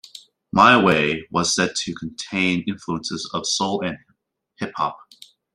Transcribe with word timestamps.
"My 0.51 0.81
Way" 0.83 1.27
was 1.29 1.53
said 1.53 1.75
to 1.75 1.93
contain 1.93 2.63
influences 2.67 3.29
of 3.35 3.45
soul 3.45 3.85
and 3.85 3.99
hip 4.57 4.71
hop. 4.75 4.97